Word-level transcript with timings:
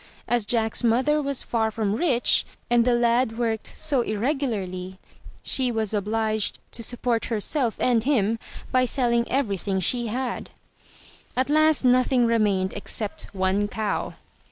As 0.27 0.47
Jack's 0.47 0.83
mother 0.83 1.21
was 1.21 1.43
far 1.43 1.69
from 1.69 1.93
rich, 1.93 2.43
and 2.71 2.85
the 2.85 2.95
lad 2.95 3.37
worked 3.37 3.67
so 3.67 4.01
irregularly, 4.01 4.97
she 5.43 5.71
was 5.71 5.93
obliged 5.93 6.57
to 6.71 6.81
support 6.81 7.25
herself 7.25 7.79
and 7.79 8.03
him 8.03 8.39
by 8.71 8.83
selling 8.85 9.31
every 9.31 9.57
thing 9.57 9.79
she 9.79 10.07
had. 10.07 10.49
At 11.37 11.51
last 11.51 11.85
nothing 11.85 12.25
remained 12.25 12.73
except 12.73 13.27
one 13.31 13.67
cow. 13.67 14.15